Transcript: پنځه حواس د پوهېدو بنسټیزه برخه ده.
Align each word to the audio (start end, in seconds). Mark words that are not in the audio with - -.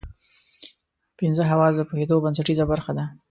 پنځه 1.17 1.43
حواس 1.51 1.73
د 1.77 1.81
پوهېدو 1.89 2.15
بنسټیزه 2.23 2.65
برخه 2.71 2.91
ده. 2.97 3.05